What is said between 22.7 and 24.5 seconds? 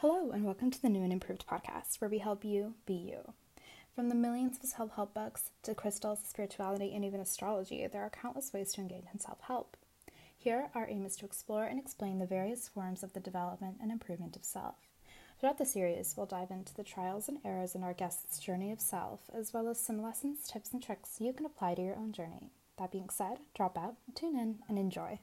That being said, drop out, tune